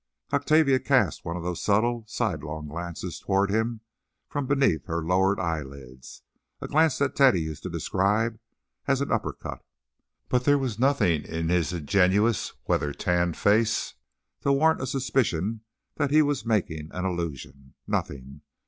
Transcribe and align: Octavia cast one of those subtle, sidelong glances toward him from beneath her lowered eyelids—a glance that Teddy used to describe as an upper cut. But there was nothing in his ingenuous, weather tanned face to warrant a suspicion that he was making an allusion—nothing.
Octavia 0.33 0.79
cast 0.79 1.23
one 1.23 1.37
of 1.37 1.43
those 1.43 1.61
subtle, 1.61 2.03
sidelong 2.07 2.67
glances 2.67 3.19
toward 3.19 3.51
him 3.51 3.81
from 4.27 4.47
beneath 4.47 4.83
her 4.85 5.03
lowered 5.05 5.39
eyelids—a 5.39 6.67
glance 6.69 6.97
that 6.97 7.15
Teddy 7.15 7.41
used 7.43 7.61
to 7.61 7.69
describe 7.69 8.39
as 8.87 8.99
an 8.99 9.11
upper 9.11 9.31
cut. 9.31 9.63
But 10.27 10.43
there 10.43 10.57
was 10.57 10.79
nothing 10.79 11.23
in 11.23 11.49
his 11.49 11.71
ingenuous, 11.71 12.51
weather 12.65 12.93
tanned 12.93 13.37
face 13.37 13.93
to 14.41 14.51
warrant 14.51 14.81
a 14.81 14.87
suspicion 14.87 15.61
that 15.97 16.09
he 16.09 16.23
was 16.23 16.47
making 16.47 16.89
an 16.91 17.05
allusion—nothing. 17.05 18.41